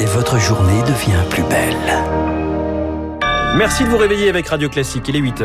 et 0.00 0.06
votre 0.06 0.38
journée 0.38 0.82
devient 0.82 1.22
plus 1.30 1.42
belle. 1.44 1.76
Merci 3.56 3.84
de 3.84 3.88
vous 3.88 3.96
réveiller 3.96 4.28
avec 4.28 4.46
Radio 4.48 4.68
Classique, 4.68 5.08
il 5.08 5.16
est 5.16 5.20
8 5.20 5.42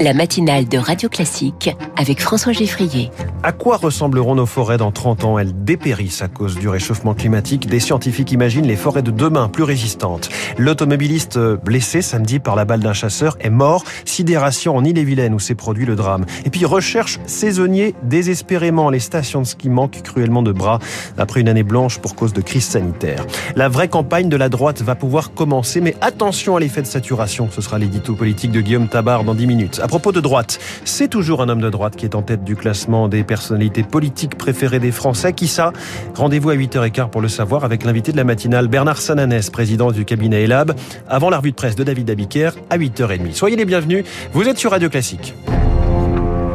La 0.00 0.14
matinale 0.14 0.68
de 0.68 0.78
Radio 0.78 1.08
Classique 1.08 1.74
avec 1.96 2.20
François 2.20 2.52
Geffrier. 2.52 3.10
À 3.42 3.50
quoi 3.50 3.76
ressembleront 3.76 4.36
nos 4.36 4.46
forêts 4.46 4.76
dans 4.76 4.92
30 4.92 5.24
ans? 5.24 5.38
Elles 5.40 5.64
dépérissent 5.64 6.22
à 6.22 6.28
cause 6.28 6.56
du 6.56 6.68
réchauffement 6.68 7.14
climatique. 7.14 7.66
Des 7.66 7.80
scientifiques 7.80 8.30
imaginent 8.30 8.66
les 8.66 8.76
forêts 8.76 9.02
de 9.02 9.10
demain 9.10 9.48
plus 9.48 9.64
résistantes. 9.64 10.28
L'automobiliste 10.56 11.38
blessé 11.38 12.00
samedi 12.00 12.38
par 12.38 12.54
la 12.54 12.64
balle 12.64 12.78
d'un 12.78 12.92
chasseur 12.92 13.36
est 13.40 13.50
mort. 13.50 13.82
Sidération 14.04 14.76
en 14.76 14.84
Ille-et-Vilaine 14.84 15.34
où 15.34 15.40
s'est 15.40 15.56
produit 15.56 15.84
le 15.84 15.96
drame. 15.96 16.26
Et 16.44 16.50
puis 16.50 16.64
recherche 16.64 17.18
saisonnier 17.26 17.94
désespérément. 18.04 18.90
Les 18.90 19.00
stations 19.00 19.40
de 19.40 19.46
ski 19.46 19.68
manquent 19.68 20.02
cruellement 20.02 20.42
de 20.42 20.52
bras 20.52 20.78
après 21.16 21.40
une 21.40 21.48
année 21.48 21.64
blanche 21.64 21.98
pour 21.98 22.14
cause 22.14 22.32
de 22.32 22.40
crise 22.40 22.66
sanitaire. 22.66 23.26
La 23.56 23.68
vraie 23.68 23.88
campagne 23.88 24.28
de 24.28 24.36
la 24.36 24.48
droite 24.48 24.80
va 24.80 24.94
pouvoir 24.94 25.32
commencer, 25.32 25.80
mais 25.80 25.96
attention 26.00 26.54
à 26.54 26.60
l'effet 26.60 26.82
de 26.82 26.86
saturation. 26.86 27.48
Ce 27.50 27.62
sera 27.62 27.78
l'édito 27.78 28.14
politique 28.14 28.52
de 28.52 28.60
Guillaume 28.60 28.88
Tabar 28.88 29.24
dans 29.24 29.34
10 29.34 29.46
minutes. 29.48 29.80
Propos 29.88 30.12
de 30.12 30.20
droite, 30.20 30.58
c'est 30.84 31.08
toujours 31.08 31.40
un 31.40 31.48
homme 31.48 31.62
de 31.62 31.70
droite 31.70 31.96
qui 31.96 32.04
est 32.04 32.14
en 32.14 32.20
tête 32.22 32.44
du 32.44 32.56
classement 32.56 33.08
des 33.08 33.24
personnalités 33.24 33.82
politiques 33.82 34.36
préférées 34.36 34.80
des 34.80 34.92
Français. 34.92 35.32
Qui 35.32 35.48
ça? 35.48 35.72
Rendez-vous 36.14 36.50
à 36.50 36.54
8h15 36.54 37.08
pour 37.08 37.22
le 37.22 37.28
savoir 37.28 37.64
avec 37.64 37.84
l'invité 37.84 38.12
de 38.12 38.18
la 38.18 38.24
matinale 38.24 38.68
Bernard 38.68 38.98
Sananès, 38.98 39.48
président 39.48 39.90
du 39.90 40.04
cabinet 40.04 40.44
ELAB, 40.44 40.74
avant 41.08 41.30
la 41.30 41.38
revue 41.38 41.52
de 41.52 41.56
presse 41.56 41.74
de 41.74 41.84
David 41.84 42.10
Abiker 42.10 42.50
à 42.68 42.76
8h30. 42.76 43.32
Soyez 43.32 43.56
les 43.56 43.64
bienvenus, 43.64 44.04
vous 44.32 44.46
êtes 44.46 44.58
sur 44.58 44.72
Radio 44.72 44.90
Classique. 44.90 45.34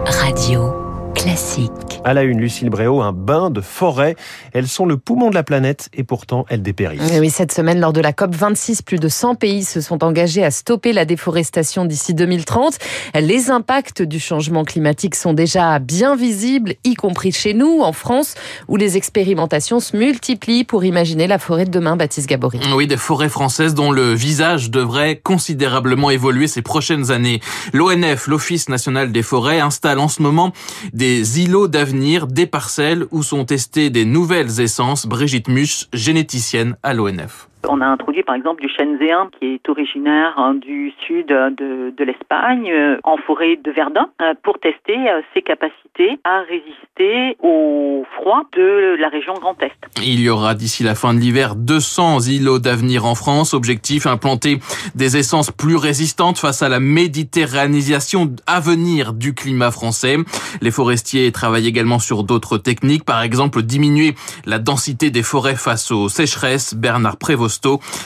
Radio 0.06 0.83
classique. 1.24 1.72
À 2.04 2.14
la 2.14 2.24
une, 2.24 2.42
Lucille 2.42 2.70
Bréau, 2.70 3.02
un 3.02 3.14
bain 3.14 3.50
de 3.50 3.62
forêt. 3.62 4.18
Elles 4.52 4.68
sont 4.68 4.86
le 4.86 4.98
poumon 4.98 5.30
de 5.30 5.36
la 5.36 5.44
planète 5.44 5.88
et 5.94 6.04
pourtant 6.04 6.46
elles 6.50 6.62
dépérissent. 6.62 7.18
Oui, 7.18 7.30
cette 7.30 7.54
semaine, 7.54 7.80
lors 7.80 7.94
de 7.94 8.02
la 8.02 8.12
COP26, 8.12 8.84
plus 8.84 9.00
de 9.00 9.08
100 9.08 9.36
pays 9.36 9.64
se 9.64 9.80
sont 9.80 10.04
engagés 10.04 10.44
à 10.44 10.52
stopper 10.52 10.92
la 10.92 11.06
déforestation 11.06 11.86
d'ici 11.86 12.14
2030. 12.14 12.78
Les 13.22 13.52
impacts 13.52 14.02
du 14.02 14.20
changement 14.20 14.66
climatique 14.66 15.16
sont 15.16 15.32
déjà 15.32 15.80
bien 15.80 16.18
visibles, 16.18 16.74
y 16.84 16.96
compris 16.96 17.32
chez 17.32 17.54
nous, 17.54 17.80
en 17.80 17.94
France, 17.94 18.36
où 18.68 18.76
les 18.76 18.98
expérimentations 18.98 19.80
se 19.80 19.96
multiplient 19.96 20.66
pour 20.66 20.84
imaginer 20.84 21.28
la 21.28 21.40
forêt 21.40 21.64
de 21.64 21.72
demain, 21.72 21.96
Baptiste 21.96 22.28
Gabory. 22.28 22.60
Oui, 22.76 22.86
des 22.86 22.98
forêts 22.98 23.30
françaises 23.30 23.76
dont 23.76 23.92
le 23.92 24.14
visage 24.14 24.72
devrait 24.72 25.22
considérablement 25.24 26.10
évoluer 26.10 26.48
ces 26.48 26.62
prochaines 26.62 27.12
années. 27.12 27.40
L'ONF, 27.72 28.28
l'Office 28.28 28.68
national 28.68 29.14
des 29.14 29.24
forêts, 29.24 29.62
installe 29.62 30.00
en 30.00 30.10
ce 30.10 30.22
moment 30.22 30.52
des 30.92 31.13
îlots 31.22 31.68
d'avenir, 31.68 32.28
des 32.28 32.48
parcelles 32.48 33.06
où 33.12 33.24
sont 33.24 33.46
testées 33.46 33.90
des 33.90 34.06
nouvelles 34.06 34.60
essences. 34.60 35.06
Brigitte 35.06 35.48
Muche, 35.48 35.88
généticienne 35.94 36.76
à 36.84 36.94
l'ONF. 36.94 37.48
On 37.70 37.80
a 37.82 37.86
introduit 37.86 38.24
par 38.24 38.36
exemple 38.36 38.62
du 38.62 38.70
chêne 38.70 38.98
zéen 39.00 39.30
qui 39.40 39.54
est 39.54 39.70
originaire 39.70 40.34
hein, 40.38 40.56
du 40.56 40.92
sud 41.08 41.28
de, 41.28 41.94
de 41.96 42.04
l'Espagne 42.04 42.70
euh, 42.70 42.98
en 43.04 43.18
forêt 43.18 43.58
de 43.64 43.72
Verdun 43.72 44.10
euh, 44.22 44.34
pour 44.44 44.60
tester 44.60 44.98
euh, 44.98 45.22
ses 45.34 45.42
capacités 45.42 46.20
à 46.26 46.42
résister 46.42 47.38
au 47.42 48.06
froid 48.18 48.44
de 48.52 48.98
la 49.00 49.08
région 49.08 49.34
Grand 49.36 49.56
Est. 49.62 49.72
Il 50.04 50.20
y 50.20 50.30
aura 50.30 50.56
d'ici 50.56 50.84
la 50.84 50.96
fin 50.96 51.14
de 51.14 51.20
l'hiver 51.20 51.56
200 51.56 52.20
îlots 52.22 52.60
d'avenir 52.60 53.06
en 53.06 53.16
France. 53.16 53.54
Objectif 53.54 54.08
implanter 54.08 54.58
des 54.96 55.16
essences 55.16 55.52
plus 55.52 55.78
résistantes 55.78 56.40
face 56.40 56.62
à 56.62 56.70
la 56.70 56.80
méditerranisation 56.82 58.36
à 58.46 58.60
venir 58.60 59.14
du 59.14 59.34
climat 59.34 59.72
français. 59.72 60.18
Les 60.62 60.72
forestiers 60.72 61.32
travaillent 61.32 61.68
également 61.68 62.00
sur 62.00 62.24
d'autres 62.24 62.58
techniques, 62.58 63.06
par 63.06 63.22
exemple 63.22 63.62
diminuer 63.62 64.16
la 64.46 64.60
densité 64.60 65.12
des 65.12 65.24
forêts 65.24 65.56
face 65.56 65.92
aux 65.92 66.10
sécheresses. 66.10 66.74
Bernard 66.74 67.18
Prévost 67.18 67.53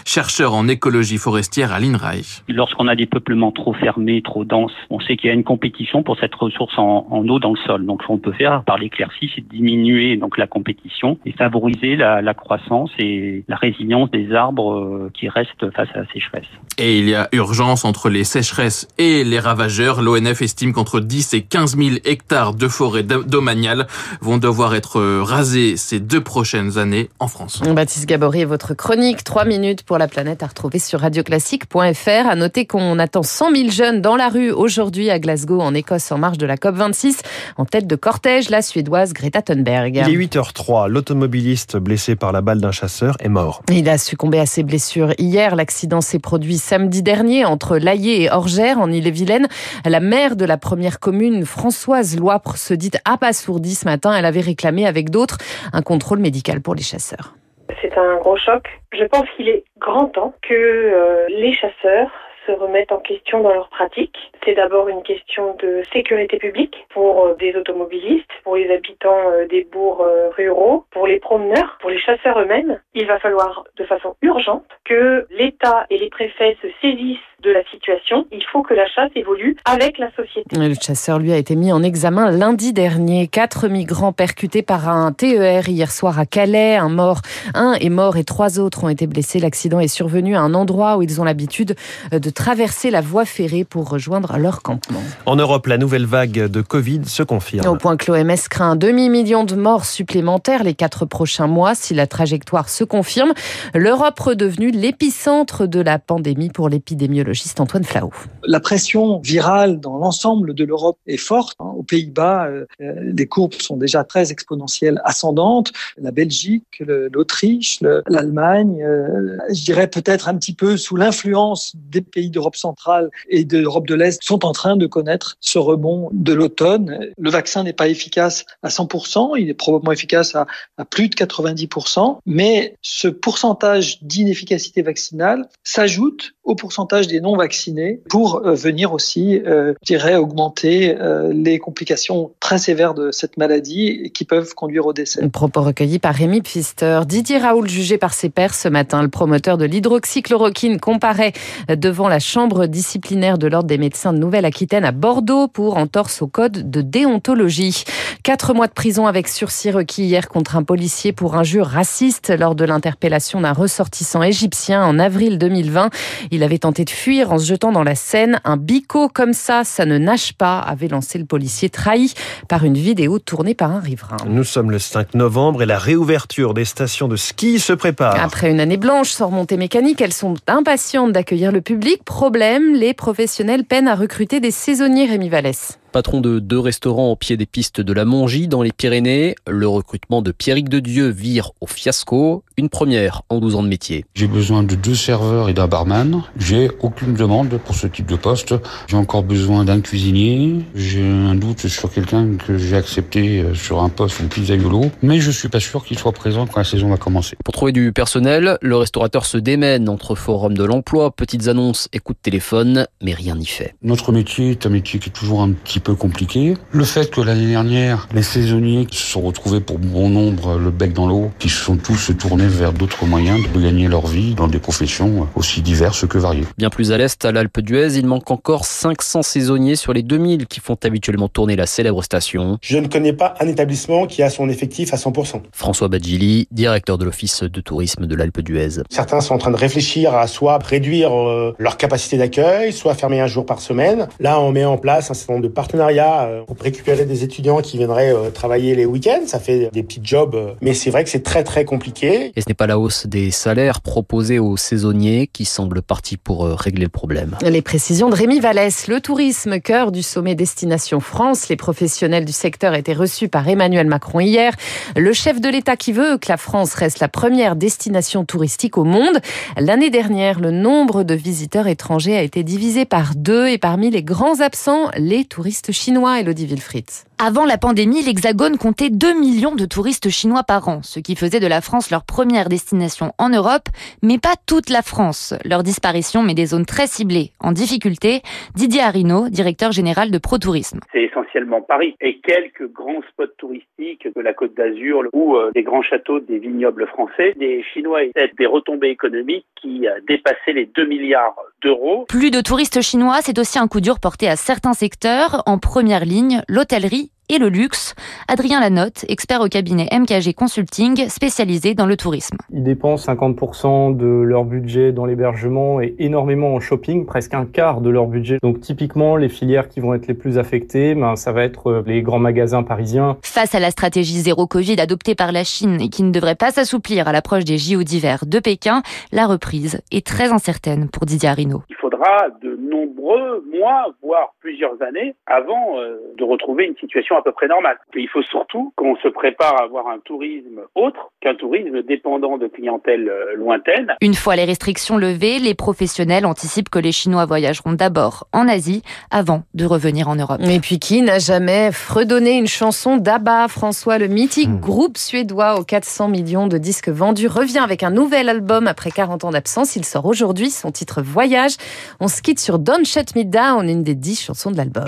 chercheur 0.05 0.53
en 0.53 0.67
écologie 0.67 1.17
forestière 1.17 1.71
à 1.71 1.79
l'INRAE. 1.79 2.43
Lorsqu'on 2.47 2.87
a 2.87 2.95
des 2.95 3.05
peuplements 3.05 3.51
trop 3.51 3.73
fermés, 3.73 4.21
trop 4.21 4.45
denses, 4.45 4.71
on 4.89 4.99
sait 4.99 5.17
qu'il 5.17 5.27
y 5.27 5.31
a 5.31 5.33
une 5.33 5.43
compétition 5.43 6.03
pour 6.03 6.17
cette 6.19 6.35
ressource 6.35 6.77
en, 6.77 7.07
en, 7.09 7.27
eau 7.27 7.39
dans 7.39 7.51
le 7.51 7.59
sol. 7.65 7.85
Donc, 7.85 8.01
ce 8.01 8.07
qu'on 8.07 8.17
peut 8.17 8.33
faire 8.33 8.63
par 8.63 8.77
l'éclaircie, 8.77 9.29
c'est 9.35 9.47
diminuer 9.47 10.17
donc 10.17 10.37
la 10.37 10.47
compétition 10.47 11.17
et 11.25 11.31
favoriser 11.31 11.95
la, 11.95 12.21
la, 12.21 12.33
croissance 12.33 12.89
et 12.99 13.43
la 13.47 13.55
résilience 13.55 14.11
des 14.11 14.33
arbres 14.33 14.73
euh, 14.73 15.11
qui 15.13 15.29
restent 15.29 15.69
face 15.75 15.89
à 15.93 15.99
la 15.99 16.07
sécheresse. 16.07 16.47
Et 16.77 16.99
il 16.99 17.09
y 17.09 17.15
a 17.15 17.27
urgence 17.31 17.85
entre 17.85 18.09
les 18.09 18.23
sécheresses 18.23 18.87
et 18.97 19.23
les 19.23 19.39
ravageurs. 19.39 20.01
L'ONF 20.01 20.41
estime 20.41 20.73
qu'entre 20.73 20.99
10 20.99 21.33
et 21.33 21.41
15 21.41 21.77
000 21.77 21.95
hectares 22.05 22.53
de 22.53 22.67
forêts 22.67 23.03
domaniales 23.03 23.87
vont 24.21 24.37
devoir 24.37 24.75
être 24.75 25.01
rasés 25.21 25.77
ces 25.77 25.99
deux 25.99 26.21
prochaines 26.21 26.77
années 26.77 27.09
en 27.19 27.27
France. 27.27 27.61
Baptiste 27.61 28.07
Gabory, 28.07 28.45
votre 28.45 28.73
chronique 28.73 29.23
3 29.37 29.45
minutes 29.45 29.83
pour 29.83 29.99
la 29.99 30.07
planète 30.07 30.41
à 30.41 30.47
retrouver 30.47 30.79
sur 30.79 31.01
radioclassique.fr. 31.01 32.27
À 32.27 32.35
noter 32.35 32.65
qu'on 32.65 32.97
attend 32.97 33.21
100 33.21 33.55
000 33.55 33.69
jeunes 33.69 34.01
dans 34.01 34.15
la 34.15 34.29
rue 34.29 34.49
aujourd'hui 34.49 35.11
à 35.11 35.19
Glasgow, 35.19 35.61
en 35.61 35.75
Écosse, 35.75 36.11
en 36.11 36.17
marge 36.17 36.39
de 36.39 36.47
la 36.47 36.55
COP26. 36.55 37.19
En 37.55 37.65
tête 37.65 37.85
de 37.85 37.95
cortège, 37.95 38.49
la 38.49 38.63
Suédoise 38.63 39.13
Greta 39.13 39.43
Thunberg. 39.43 40.01
Il 40.07 40.09
est 40.09 40.25
8h03. 40.25 40.87
L'automobiliste 40.87 41.77
blessé 41.77 42.15
par 42.15 42.31
la 42.31 42.41
balle 42.41 42.61
d'un 42.61 42.71
chasseur 42.71 43.15
est 43.19 43.29
mort. 43.29 43.61
Il 43.69 43.87
a 43.89 43.99
succombé 43.99 44.39
à 44.39 44.47
ses 44.47 44.63
blessures 44.63 45.13
hier. 45.19 45.55
L'accident 45.55 46.01
s'est 46.01 46.17
produit 46.17 46.57
samedi 46.57 47.03
dernier 47.03 47.45
entre 47.45 47.77
Laillé 47.77 48.23
et 48.23 48.31
Orgères, 48.31 48.79
en 48.79 48.91
Ille-et-Vilaine. 48.91 49.47
La 49.85 49.99
maire 49.99 50.35
de 50.35 50.45
la 50.45 50.57
première 50.57 50.99
commune, 50.99 51.45
Françoise 51.45 52.17
Loipre, 52.17 52.57
se 52.57 52.73
dit 52.73 52.89
abasourdie 53.05 53.75
ce 53.75 53.85
matin. 53.85 54.15
Elle 54.17 54.25
avait 54.25 54.41
réclamé 54.41 54.87
avec 54.87 55.11
d'autres 55.11 55.37
un 55.73 55.83
contrôle 55.83 56.17
médical 56.17 56.59
pour 56.59 56.73
les 56.73 56.81
chasseurs. 56.81 57.36
C'est 57.81 57.97
un 57.97 58.17
gros 58.17 58.38
choc. 58.38 58.67
Je 58.94 59.03
pense 59.05 59.29
qu'il 59.35 59.50
est 59.50 59.63
grand 59.78 60.05
temps 60.05 60.33
que 60.41 60.53
euh, 60.53 61.25
les 61.29 61.53
chasseurs 61.53 62.11
se 62.45 62.51
remettent 62.53 62.94
en 62.94 63.00
question 63.00 63.41
dans 63.41 63.53
leur 63.53 63.67
pratique. 63.69 64.17
C'est 64.45 64.55
d'abord 64.55 64.88
une 64.88 65.03
question 65.03 65.55
de 65.55 65.81
sécurité 65.91 66.38
publique 66.38 66.88
pour 66.89 67.25
euh, 67.25 67.35
des 67.35 67.56
automobilistes, 67.56 68.31
pour 68.44 68.56
les 68.56 68.72
habitants 68.73 69.31
euh, 69.31 69.45
des 69.47 69.66
bourgs 69.66 70.06
ruraux, 70.38 70.85
pour 70.91 71.07
les 71.07 71.19
promeneurs, 71.19 71.77
pour 71.81 71.89
les 71.89 72.00
chasseurs 72.00 72.39
eux-mêmes. 72.39 72.79
Il 72.94 73.06
va 73.06 73.19
falloir 73.19 73.66
de 73.75 73.83
façon 73.83 74.16
urgente 74.22 74.66
que 74.85 75.27
l'État 75.31 75.85
et 75.89 75.97
les 75.97 76.09
préfets 76.09 76.57
se 76.61 76.67
saisissent 76.81 77.19
de 77.47 77.53
la 77.53 77.63
situation. 77.71 78.27
Il 78.31 78.43
faut 78.51 78.61
que 78.61 78.73
la 78.73 78.87
chasse 78.87 79.11
évolue 79.15 79.55
avec 79.65 79.97
la 79.97 80.09
société. 80.11 80.55
Le 80.55 80.73
chasseur, 80.79 81.19
lui, 81.19 81.31
a 81.31 81.37
été 81.37 81.55
mis 81.55 81.71
en 81.71 81.81
examen 81.81 82.29
lundi 82.29 82.73
dernier. 82.73 83.27
Quatre 83.27 83.67
migrants 83.67 84.11
percutés 84.11 84.61
par 84.61 84.89
un 84.89 85.11
TER 85.13 85.69
hier 85.69 85.91
soir 85.91 86.19
à 86.19 86.25
Calais. 86.25 86.75
Un 86.75 86.89
mort, 86.89 87.21
un 87.53 87.73
est 87.73 87.89
mort 87.89 88.17
et 88.17 88.23
trois 88.23 88.59
autres 88.59 88.83
ont 88.83 88.89
été 88.89 89.07
blessés. 89.07 89.39
L'accident 89.39 89.79
est 89.79 89.87
survenu 89.87 90.35
à 90.35 90.41
un 90.41 90.53
endroit 90.53 90.97
où 90.97 91.03
ils 91.03 91.21
ont 91.21 91.23
l'habitude 91.23 91.75
de 92.11 92.29
traverser 92.29 92.91
la 92.91 93.01
voie 93.01 93.25
ferrée 93.25 93.63
pour 93.63 93.89
rejoindre 93.89 94.37
leur 94.37 94.61
campement. 94.61 95.01
En 95.25 95.37
Europe, 95.37 95.67
la 95.67 95.77
nouvelle 95.77 96.05
vague 96.05 96.47
de 96.47 96.61
Covid 96.61 97.05
se 97.05 97.23
confirme. 97.23 97.65
Au 97.67 97.75
point 97.75 97.95
que 97.95 98.11
l'OMS 98.11 98.35
craint 98.49 98.71
un 98.71 98.75
demi-million 98.75 99.45
de 99.45 99.55
morts 99.55 99.85
supplémentaires 99.85 100.63
les 100.63 100.73
quatre 100.73 101.05
prochains 101.05 101.47
mois 101.47 101.75
si 101.75 101.93
la 101.93 102.07
trajectoire 102.07 102.67
se 102.67 102.83
confirme. 102.83 103.33
L'Europe 103.73 104.19
redevenue 104.19 104.71
l'épicentre 104.71 105.65
de 105.67 105.79
la 105.79 105.99
pandémie 105.99 106.49
pour 106.49 106.67
l'épidémiologie 106.67 107.36
Antoine 107.59 107.83
Flau. 107.83 108.11
La 108.43 108.59
pression 108.59 109.19
virale 109.19 109.79
dans 109.79 109.97
l'ensemble 109.97 110.53
de 110.53 110.63
l'Europe 110.63 110.97
est 111.07 111.17
forte. 111.17 111.55
Aux 111.59 111.83
Pays-Bas, 111.83 112.47
euh, 112.47 112.65
les 112.79 113.27
courbes 113.27 113.53
sont 113.53 113.77
déjà 113.77 114.03
très 114.03 114.31
exponentielles, 114.31 115.01
ascendantes. 115.03 115.71
La 115.97 116.11
Belgique, 116.11 116.81
l'Autriche, 117.11 117.79
l'Allemagne, 117.81 118.83
euh, 118.83 119.37
je 119.49 119.63
dirais 119.63 119.87
peut-être 119.87 120.27
un 120.29 120.35
petit 120.35 120.53
peu 120.53 120.77
sous 120.77 120.95
l'influence 120.95 121.73
des 121.75 122.01
pays 122.01 122.29
d'Europe 122.29 122.55
centrale 122.55 123.09
et 123.29 123.43
d'Europe 123.43 123.87
de 123.87 123.95
l'Est, 123.95 124.23
sont 124.23 124.45
en 124.45 124.51
train 124.51 124.75
de 124.75 124.87
connaître 124.87 125.37
ce 125.39 125.59
rebond 125.59 126.09
de 126.12 126.33
l'automne. 126.33 127.07
Le 127.17 127.29
vaccin 127.29 127.63
n'est 127.63 127.73
pas 127.73 127.88
efficace 127.88 128.45
à 128.63 128.69
100%, 128.69 129.38
il 129.38 129.50
est 129.50 129.53
probablement 129.53 129.91
efficace 129.91 130.35
à 130.35 130.45
plus 130.85 131.09
de 131.09 131.15
90%, 131.15 132.19
mais 132.25 132.75
ce 132.81 133.07
pourcentage 133.07 134.03
d'inefficacité 134.03 134.81
vaccinale 134.81 135.47
s'ajoute 135.63 136.33
au 136.44 136.56
pourcentage 136.56 137.07
des 137.07 137.16
non 137.21 137.35
vaccinés 137.35 138.01
pour 138.09 138.41
euh, 138.45 138.53
venir 138.53 138.93
aussi, 138.93 139.41
euh, 139.45 139.73
je 139.81 139.93
dirais, 139.93 140.15
augmenter 140.15 140.95
euh, 140.99 141.31
les 141.33 141.59
complications 141.59 142.31
très 142.39 142.57
sévères 142.57 142.93
de 142.93 143.11
cette 143.11 143.37
maladie 143.37 144.11
qui 144.13 144.25
peuvent 144.25 144.53
conduire 144.53 144.85
au 144.85 144.93
décès. 144.93 145.27
Propos 145.29 145.61
recueillis 145.61 145.99
par 145.99 146.15
Rémi 146.15 146.41
Pfister. 146.41 147.01
Didier 147.05 147.37
Raoul, 147.37 147.67
jugé 147.67 147.97
par 147.97 148.13
ses 148.13 148.29
pairs 148.29 148.53
ce 148.53 148.67
matin, 148.67 149.01
le 149.01 149.09
promoteur 149.09 149.57
de 149.57 149.65
l'hydroxychloroquine, 149.65 150.79
comparait 150.79 151.33
devant 151.69 152.07
la 152.07 152.19
chambre 152.19 152.65
disciplinaire 152.65 153.37
de 153.37 153.47
l'Ordre 153.47 153.67
des 153.67 153.77
médecins 153.77 154.13
de 154.13 154.19
Nouvelle-Aquitaine 154.19 154.85
à 154.85 154.91
Bordeaux 154.91 155.47
pour 155.47 155.77
entorse 155.77 156.21
au 156.21 156.27
code 156.27 156.69
de 156.69 156.81
déontologie. 156.81 157.83
Quatre 158.23 158.53
mois 158.53 158.67
de 158.67 158.73
prison 158.73 159.07
avec 159.07 159.27
sursis 159.27 159.71
requis 159.71 160.03
hier 160.03 160.27
contre 160.27 160.55
un 160.55 160.63
policier 160.63 161.13
pour 161.13 161.35
injure 161.35 161.65
raciste 161.65 162.33
lors 162.37 162.55
de 162.55 162.65
l'interpellation 162.65 163.41
d'un 163.41 163.53
ressortissant 163.53 164.21
égyptien 164.21 164.83
en 164.83 164.99
avril 164.99 165.37
2020. 165.37 165.89
Il 166.31 166.43
avait 166.43 166.57
tenté 166.57 166.83
de 166.83 166.89
fuir 166.89 167.06
en 167.07 167.38
se 167.38 167.45
jetant 167.45 167.71
dans 167.71 167.83
la 167.83 167.95
Seine. 167.95 168.39
Un 168.44 168.57
bico 168.57 169.07
comme 169.07 169.33
ça, 169.33 169.63
ça 169.63 169.86
ne 169.86 169.98
nage 169.98 170.33
pas, 170.33 170.59
avait 170.59 170.89
lancé 170.89 171.18
le 171.18 171.25
policier 171.25 171.69
trahi 171.69 172.13
par 172.50 172.65
une 172.65 172.74
vidéo 172.74 173.18
tournée 173.19 173.54
par 173.54 173.71
un 173.71 173.80
riverain. 173.80 174.18
Nous 174.27 174.44
sommes 174.44 174.71
le 174.71 174.80
5 174.80 175.13
novembre 175.13 175.63
et 175.63 175.65
la 175.65 175.80
réouverture 175.80 176.54
des 176.54 176.65
stations 176.65 177.07
de 177.07 177.15
ski 177.15 177.59
se 177.59 177.74
prépare. 177.74 178.21
Après 178.21 178.51
une 178.51 178.59
année 178.59 178.77
blanche 178.77 179.09
sans 179.09 179.27
remontée 179.27 179.57
mécanique, 179.57 180.01
elles 180.01 180.13
sont 180.13 180.36
impatientes 180.48 181.13
d'accueillir 181.13 181.51
le 181.51 181.62
public. 181.62 182.04
Problème, 182.04 182.74
les 182.74 182.94
professionnels 182.94 183.63
peinent 183.63 183.88
à 183.88 183.95
recruter 183.95 184.39
des 184.39 184.51
saisonniers 184.51 185.06
Rémi 185.06 185.30
Vallès 185.30 185.80
patron 185.97 186.21
de 186.21 186.38
deux 186.38 186.59
restaurants 186.59 187.09
au 187.09 187.15
pied 187.15 187.38
des 187.38 187.47
pistes 187.47 187.81
de 187.81 187.91
la 187.91 188.05
Mongie 188.05 188.47
dans 188.47 188.61
les 188.61 188.71
Pyrénées. 188.71 189.33
Le 189.47 189.67
recrutement 189.67 190.21
de 190.21 190.31
Pierrick 190.31 190.69
de 190.69 190.79
Dieu 190.79 191.07
vire 191.07 191.53
au 191.59 191.65
fiasco, 191.65 192.44
une 192.55 192.69
première 192.69 193.23
en 193.29 193.39
12 193.39 193.55
ans 193.55 193.63
de 193.63 193.67
métier. 193.67 194.05
J'ai 194.13 194.27
besoin 194.27 194.61
de 194.61 194.75
deux 194.75 194.94
serveurs 194.94 195.49
et 195.49 195.55
d'un 195.55 195.67
barman. 195.67 196.21
J'ai 196.38 196.69
aucune 196.81 197.15
demande 197.15 197.57
pour 197.57 197.73
ce 197.73 197.88
type 197.88 198.05
de 198.05 198.15
poste. 198.15 198.53
J'ai 198.85 198.95
encore 198.95 199.23
besoin 199.23 199.65
d'un 199.65 199.81
cuisinier. 199.81 200.57
J'ai 200.75 201.03
un 201.03 201.33
doute 201.33 201.67
sur 201.67 201.91
quelqu'un 201.91 202.35
que 202.35 202.59
j'ai 202.59 202.75
accepté 202.75 203.41
euh, 203.41 203.55
sur 203.55 203.81
un 203.81 203.89
poste 203.89 204.19
ou 204.19 204.27
pizzaïolo, 204.27 204.91
mais 205.01 205.19
je 205.19 205.31
suis 205.31 205.50
pas 205.50 205.59
sûr 205.59 205.83
qu'il 205.83 205.97
soit 205.97 206.11
présent 206.11 206.45
quand 206.45 206.59
la 206.59 206.63
saison 206.63 206.89
va 206.89 206.97
commencer. 206.97 207.38
Pour 207.43 207.55
trouver 207.55 207.71
du 207.71 207.91
personnel, 207.91 208.59
le 208.61 208.75
restaurateur 208.75 209.25
se 209.25 209.39
démène 209.39 209.89
entre 209.89 210.13
forum 210.13 210.55
de 210.55 210.63
l'emploi, 210.63 211.09
petites 211.09 211.47
annonces 211.47 211.89
et 211.91 211.97
coups 211.97 212.19
de 212.19 212.21
téléphone, 212.21 212.85
mais 213.01 213.15
rien 213.15 213.35
n'y 213.35 213.47
fait. 213.47 213.73
Notre 213.81 214.11
métier 214.11 214.51
est 214.51 214.67
un 214.67 214.69
métier 214.69 215.00
qui 215.00 215.09
est 215.09 215.13
toujours 215.13 215.41
un 215.41 215.53
petit 215.53 215.79
peu 215.79 215.87
compliqué. 215.95 216.56
Le 216.72 216.84
fait 216.84 217.10
que 217.10 217.22
l'année 217.22 217.48
dernière, 217.48 218.07
les 218.13 218.24
saisonniers 218.24 218.88
se 218.92 219.04
sont 219.04 219.22
retrouvés 219.22 219.60
pour 219.60 219.80
bon 219.80 220.10
nombre 220.10 220.57
le 220.57 220.72
bec 220.72 220.94
dans 220.94 221.07
l'eau, 221.07 221.31
qui 221.39 221.50
se 221.50 221.63
sont 221.63 221.78
tous 221.78 222.12
tournés 222.18 222.48
vers 222.48 222.74
d'autres 222.74 223.06
moyens 223.06 223.39
de 223.54 223.62
gagner 223.62 223.88
leur 223.88 224.07
vie 224.07 224.36
dans 224.36 224.48
des 224.48 224.60
professions 224.60 225.28
aussi 225.36 225.62
diverses 225.62 226.07
que 226.07 226.18
variées. 226.18 226.45
Bien 226.57 226.69
plus 226.69 226.92
à 226.92 226.98
l'est, 226.98 227.24
à 227.25 227.31
l'Alpe 227.31 227.60
d'Huez, 227.60 227.98
il 227.98 228.06
manque 228.06 228.30
encore 228.31 228.66
500 228.66 229.22
saisonniers 229.22 229.75
sur 229.75 229.94
les 229.94 230.04
2000 230.04 230.48
qui 230.48 230.60
font 230.60 230.78
habituellement 230.84 231.28
tourner 231.30 231.56
la 231.56 231.66
célèbre 231.66 232.04
station. 232.04 232.57
Je 232.62 232.78
ne 232.78 232.88
connais 232.88 233.13
pas 233.13 233.36
un 233.39 233.48
établissement 233.48 234.06
qui 234.07 234.24
a 234.24 234.30
son 234.30 234.50
effectif 234.50 234.94
à 234.94 234.98
100%. 234.98 235.42
François 235.51 235.88
Badgili, 235.88 236.48
directeur 236.51 236.98
de 236.98 237.06
l'Office 237.06 237.44
de 237.44 237.62
tourisme 237.62 238.06
de 238.06 238.16
l'Alpe 238.16 238.42
d'Huez. 238.42 238.84
Certains 238.89 239.22
sont 239.22 239.36
en 239.36 239.38
train 239.38 239.51
de 239.51 239.57
réfléchir 239.57 240.16
à 240.16 240.28
soit 240.28 240.57
réduire 240.63 241.12
euh, 241.18 241.56
leur 241.57 241.78
capacité 241.78 242.18
d'accueil, 242.18 242.74
soit 242.74 242.94
fermer 242.94 243.19
un 243.22 243.28
jour 243.28 243.45
par 243.45 243.62
semaine. 243.62 244.07
Là, 244.19 244.39
on 244.39 244.51
met 244.51 244.66
en 244.66 244.78
place 244.78 245.12
un 245.12 245.13
certain 245.13 245.34
nombre 245.34 245.48
de 245.48 245.51
partenariats 245.51 245.76
partenariat 245.77 246.44
pour 246.47 246.56
euh, 246.56 246.63
récupérer 246.63 247.06
des 247.06 247.24
étudiants 247.24 247.62
qui 247.62 247.77
viendraient 247.77 248.13
euh, 248.13 248.29
travailler 248.29 248.75
les 248.75 248.85
week-ends. 248.85 249.25
Ça 249.25 249.39
fait 249.39 249.69
des 249.71 249.83
petits 249.83 250.01
jobs, 250.03 250.35
euh, 250.35 250.53
mais 250.62 250.74
c'est 250.74 250.89
vrai 250.89 251.03
que 251.03 251.09
c'est 251.09 251.24
très 251.24 251.44
très 251.44 251.65
compliqué. 251.65 252.31
Et 252.35 252.41
ce 252.41 252.47
n'est 252.47 252.56
pas 252.56 252.68
la 252.68 252.79
hausse 252.79 253.06
des 253.06 253.31
salaires 253.31 253.81
proposés 253.81 254.39
aux 254.39 254.57
saisonniers 254.57 255.27
qui 255.31 255.45
semble 255.45 255.81
partie 255.81 256.18
pour 256.18 256.45
régler 256.45 256.83
le 256.83 256.89
problème. 256.89 257.38
Les 257.41 257.62
précisions 257.62 258.09
de 258.09 258.15
Rémi 258.15 258.39
Vallès. 258.39 258.88
Le 258.88 259.00
tourisme, 259.00 259.59
cœur 259.59 259.91
du 259.91 260.03
sommet 260.03 260.35
Destination 260.35 261.00
France. 261.00 261.50
Les 261.50 261.56
professionnels 261.56 262.25
du 262.25 262.31
secteur 262.31 262.74
étaient 262.74 262.94
reçus 262.94 263.27
par 263.27 263.47
Emmanuel 263.47 263.88
Macron 263.88 264.19
hier. 264.19 264.53
Le 264.95 265.13
chef 265.13 265.39
de 265.39 265.50
l'État 265.50 265.75
qui 265.75 265.91
veut 265.91 266.18
que 266.18 266.29
la 266.29 266.38
France 266.38 266.74
reste 266.74 267.00
la 267.00 267.07
première 267.07 267.56
destination 267.56 268.25
touristique 268.25 268.77
au 268.77 268.83
monde. 268.83 269.19
L'année 269.57 269.89
dernière, 269.89 270.39
le 270.39 270.51
nombre 270.51 271.03
de 271.03 271.13
visiteurs 271.13 271.68
étrangers 271.68 272.18
a 272.18 272.21
été 272.21 272.44
divisé 272.44 272.85
par 272.85 273.15
deux 273.15 273.47
et 273.47 273.57
parmi 273.57 273.89
les 273.89 274.03
grands 274.03 274.39
absents, 274.41 274.89
les 274.97 275.25
touristes 275.25 275.56
chinois, 275.71 276.19
Elodie 276.19 276.48
Wilfried. 276.48 276.89
Avant 277.19 277.45
la 277.45 277.57
pandémie, 277.57 278.03
l'Hexagone 278.03 278.57
comptait 278.57 278.91
2 278.91 279.19
millions 279.19 279.55
de 279.55 279.65
touristes 279.65 280.09
chinois 280.09 280.43
par 280.43 280.67
an, 280.69 280.83
ce 280.83 280.99
qui 280.99 281.15
faisait 281.15 281.39
de 281.39 281.47
la 281.47 281.61
France 281.61 281.89
leur 281.89 282.05
première 282.05 282.47
destination 282.47 283.11
en 283.17 283.29
Europe, 283.29 283.69
mais 284.03 284.19
pas 284.19 284.35
toute 284.45 284.69
la 284.69 284.83
France. 284.83 285.33
Leur 285.43 285.63
disparition 285.63 286.21
met 286.21 286.35
des 286.35 286.45
zones 286.45 286.67
très 286.67 286.85
ciblées 286.85 287.31
en 287.39 287.53
difficulté. 287.53 288.21
Didier 288.53 288.81
Arino, 288.81 289.29
directeur 289.29 289.71
général 289.71 290.11
de 290.11 290.19
Pro 290.19 290.37
Tourisme. 290.37 290.79
C'est 290.93 291.05
essentiellement 291.05 291.63
Paris 291.63 291.95
et 292.01 292.19
quelques 292.19 292.71
grands 292.71 293.01
spots 293.09 293.33
touristiques 293.39 294.07
de 294.15 294.21
la 294.21 294.33
Côte 294.33 294.55
d'Azur 294.55 295.01
ou 295.11 295.37
euh, 295.37 295.49
des 295.55 295.63
grands 295.63 295.81
châteaux 295.81 296.19
des 296.19 296.37
vignobles 296.37 296.85
français. 296.85 297.33
Des 297.39 297.63
Chinois 297.73 298.03
et 298.03 298.11
des 298.37 298.45
retombées 298.45 298.89
économiques 298.89 299.47
qui 299.59 299.87
dépassaient 300.07 300.53
les 300.53 300.67
2 300.67 300.85
milliards 300.85 301.35
d'euros. 301.63 302.05
Plus 302.07 302.29
de 302.29 302.41
touristes 302.41 302.81
chinois, 302.81 303.21
c'est 303.21 303.39
aussi 303.39 303.57
un 303.57 303.67
coup 303.67 303.81
dur 303.81 303.99
porté 303.99 304.27
à 304.27 304.35
certains 304.35 304.73
secteurs. 304.73 305.41
En 305.47 305.57
première 305.57 306.05
ligne, 306.05 306.43
l'hôtellerie 306.47 307.06
et 307.29 307.38
le 307.39 307.50
luxe. 307.50 307.95
Adrien 308.27 308.59
Lanotte, 308.59 309.06
expert 309.09 309.41
au 309.41 309.47
cabinet 309.47 309.88
MKG 309.91 310.33
Consulting, 310.33 311.09
spécialisé 311.09 311.74
dans 311.74 311.85
le 311.85 311.97
tourisme. 311.97 312.38
Ils 312.51 312.63
dépensent 312.63 313.12
50% 313.12 313.95
de 313.95 314.06
leur 314.06 314.45
budget 314.45 314.91
dans 314.91 315.06
l'hébergement 315.06 315.81
et 315.81 315.95
énormément 316.00 316.53
en 316.56 316.59
shopping, 316.59 317.06
presque 317.06 317.33
un 317.33 317.45
quart 317.45 317.81
de 317.81 317.89
leur 317.89 318.07
budget. 318.07 318.38
Donc 318.41 318.62
typiquement, 318.62 319.15
les 319.15 319.29
filières 319.29 319.68
qui 319.68 319.79
vont 319.79 319.94
être 319.94 320.07
les 320.07 320.13
plus 320.13 320.38
affectées, 320.38 320.95
ben, 320.95 321.15
ça 321.15 321.31
va 321.31 321.44
être 321.44 321.68
euh, 321.68 321.83
les 321.85 322.01
grands 322.01 322.19
magasins 322.19 322.63
parisiens. 322.63 323.18
Face 323.24 323.56
à 323.56 323.59
la 323.59 323.71
stratégie 323.71 324.19
zéro 324.19 324.47
Covid 324.47 324.79
adoptée 324.79 325.15
par 325.15 325.31
la 325.31 325.44
Chine 325.44 325.81
et 325.81 325.89
qui 325.89 326.03
ne 326.03 326.12
devrait 326.12 326.35
pas 326.35 326.51
s'assouplir 326.51 327.07
à 327.07 327.12
l'approche 327.12 327.44
des 327.44 327.57
JO 327.57 327.83
d'hiver 327.83 328.24
de 328.25 328.39
Pékin, 328.39 328.81
la 329.12 329.25
reprise 329.25 329.81
est 329.91 330.06
très 330.06 330.31
incertaine 330.31 330.89
pour 330.89 331.06
Didier 331.06 331.29
Arino. 331.29 331.62
Il 331.69 331.75
faudra 331.75 332.29
de 332.41 332.56
nombreux 332.56 333.44
mois, 333.53 333.88
voire 334.01 334.33
plusieurs 334.39 334.81
années, 334.81 335.15
avant 335.25 335.77
euh, 335.77 335.97
de 336.18 336.24
retrouver 336.24 336.65
une 336.65 336.77
situation 336.77 337.16
à 337.17 337.21
peu 337.21 337.31
près 337.31 337.47
normal. 337.47 337.77
il 337.95 338.07
faut 338.09 338.21
surtout 338.23 338.73
qu'on 338.75 338.95
se 338.97 339.07
prépare 339.07 339.59
à 339.59 339.63
avoir 339.63 339.87
un 339.87 339.99
tourisme 339.99 340.61
autre 340.75 341.11
qu'un 341.21 341.35
tourisme 341.35 341.81
dépendant 341.83 342.37
de 342.37 342.47
clientèle 342.47 343.09
euh, 343.09 343.35
lointaine. 343.35 343.95
Une 344.01 344.13
fois 344.13 344.35
les 344.35 344.45
restrictions 344.45 344.97
levées, 344.97 345.39
les 345.39 345.55
professionnels 345.55 346.25
anticipent 346.25 346.69
que 346.69 346.79
les 346.79 346.91
Chinois 346.91 347.25
voyageront 347.25 347.73
d'abord 347.73 348.27
en 348.33 348.47
Asie 348.47 348.83
avant 349.11 349.43
de 349.53 349.65
revenir 349.65 350.07
en 350.07 350.15
Europe. 350.15 350.41
Et 350.49 350.59
puis 350.59 350.79
qui 350.79 351.01
n'a 351.01 351.19
jamais 351.19 351.71
fredonné 351.71 352.37
une 352.37 352.47
chanson 352.47 352.97
d'Abba 352.97 353.47
François, 353.47 353.97
le 353.97 354.07
mythique 354.07 354.49
hmm. 354.49 354.59
groupe 354.59 354.97
suédois 354.97 355.59
aux 355.59 355.63
400 355.63 356.07
millions 356.09 356.47
de 356.47 356.57
disques 356.57 356.89
vendus, 356.89 357.27
revient 357.27 357.59
avec 357.59 357.83
un 357.83 357.91
nouvel 357.91 358.29
album 358.29 358.67
après 358.67 358.91
40 358.91 359.23
ans 359.23 359.31
d'absence. 359.31 359.75
Il 359.75 359.85
sort 359.85 360.05
aujourd'hui, 360.05 360.49
son 360.49 360.71
titre 360.71 361.01
Voyage. 361.01 361.55
On 361.99 362.07
se 362.07 362.21
quitte 362.21 362.39
sur 362.39 362.59
Don't 362.59 362.85
Shut 362.85 363.15
Me 363.15 363.23
Down, 363.23 363.69
une 363.69 363.83
des 363.83 363.95
10 363.95 364.25
chansons 364.25 364.51
de 364.51 364.57
l'album. 364.57 364.85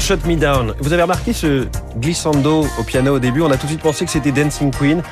Shut 0.00 0.24
Me 0.26 0.36
Down. 0.36 0.74
Vous 0.80 0.92
avez 0.92 1.02
remarqué 1.02 1.32
ce 1.32 1.66
glissando 1.98 2.66
au 2.78 2.82
piano 2.82 3.16
au 3.16 3.18
début? 3.18 3.42
On 3.42 3.50
a 3.50 3.56
tout 3.56 3.66
de 3.66 3.72
suite 3.72 3.82
pensé 3.82 4.04
que 4.04 4.10
c'était 4.10 4.32
Dancing 4.32 4.70
Queen 4.70 5.02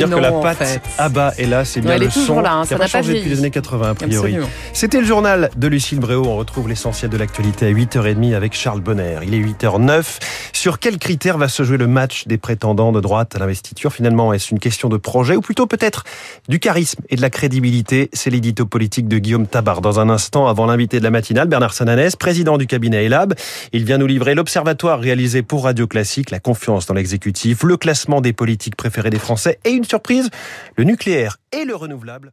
faut 0.00 0.06
dire 0.06 0.16
que 0.16 0.20
la 0.20 0.32
patte 0.32 0.80
Abba 0.98 1.32
est 1.38 1.46
là, 1.46 1.64
c'est 1.64 1.80
bien 1.80 1.98
le 1.98 2.10
son 2.10 2.40
là, 2.40 2.54
hein, 2.54 2.64
ça 2.64 2.74
n'a 2.74 2.80
pas 2.80 2.86
changé 2.86 3.14
depuis 3.14 3.30
les 3.30 3.38
années 3.38 3.50
80 3.50 3.90
a 3.90 3.94
priori. 3.94 4.36
C'était 4.72 5.00
le 5.00 5.06
journal 5.06 5.50
de 5.56 5.68
Lucille 5.68 6.00
Bréau. 6.00 6.24
On 6.26 6.36
retrouve 6.36 6.68
l'essentiel 6.68 7.10
de 7.10 7.16
l'actualité 7.16 7.66
à 7.66 7.70
8h30 7.70 8.34
avec 8.34 8.54
Charles 8.54 8.80
Bonner. 8.80 9.18
Il 9.22 9.34
est 9.34 9.40
8h09. 9.40 10.18
Sur 10.52 10.78
quels 10.78 10.98
critères 10.98 11.38
va 11.38 11.48
se 11.48 11.62
jouer 11.62 11.76
le 11.76 11.86
match 11.86 12.26
des 12.26 12.38
prétendants 12.38 12.92
de 12.92 13.00
droite 13.00 13.34
à 13.36 13.38
l'investiture? 13.38 13.92
Finalement, 13.92 14.32
est-ce 14.32 14.52
une 14.52 14.58
question 14.58 14.88
de 14.88 14.96
projet 14.96 15.36
ou 15.36 15.40
plutôt 15.40 15.66
peut-être 15.66 16.04
du 16.48 16.58
charisme 16.58 17.02
et 17.10 17.16
de 17.16 17.22
la 17.22 17.30
crédibilité? 17.30 18.10
C'est 18.12 18.30
l'édito 18.30 18.66
politique 18.66 19.08
de 19.08 19.18
Guillaume 19.18 19.46
Tabar. 19.46 19.80
Dans 19.80 20.00
un 20.00 20.08
instant, 20.08 20.46
avant 20.46 20.66
l'invité 20.66 20.98
de 20.98 21.04
la 21.04 21.10
matinale, 21.10 21.48
Bernard 21.48 21.74
Sananès, 21.74 22.16
président 22.16 22.58
du 22.58 22.66
cabinet 22.66 23.04
ELAB. 23.04 23.34
Il 23.72 23.84
vient 23.84 23.98
nous 23.98 24.06
livrer 24.06 24.34
l'observatoire 24.34 25.00
réalisé 25.00 25.42
pour 25.42 25.64
Radio 25.64 25.86
Classique, 25.86 26.30
la 26.30 26.40
confiance 26.40 26.86
dans 26.86 26.94
l'exécutif, 26.94 27.62
le 27.62 27.76
classement 27.76 28.20
des 28.20 28.32
politiques 28.32 28.76
préférées 28.76 29.10
des 29.10 29.18
Français 29.18 29.58
et 29.64 29.70
une 29.70 29.81
surprise, 29.84 30.30
le 30.76 30.84
nucléaire 30.84 31.38
et 31.52 31.64
le 31.64 31.74
renouvelable 31.74 32.32